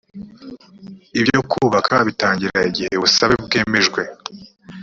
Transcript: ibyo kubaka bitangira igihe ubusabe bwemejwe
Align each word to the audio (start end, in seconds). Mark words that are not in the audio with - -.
ibyo 1.19 1.39
kubaka 1.51 1.93
bitangira 2.07 2.59
igihe 2.69 2.91
ubusabe 2.97 3.35
bwemejwe 3.45 4.01